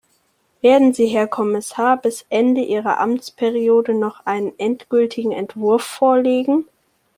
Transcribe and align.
Werden 0.61 0.95
Sie, 0.95 1.05
Herr 1.09 1.27
Kommissar, 1.27 1.95
bis 1.95 2.25
Ende 2.29 2.61
Ihrer 2.61 2.99
Amtsperiode 2.99 3.93
noch 3.93 4.25
einen 4.25 4.51
endgültigen 4.57 5.31
Entwurf 5.31 5.83
vorlegen? 5.83 6.65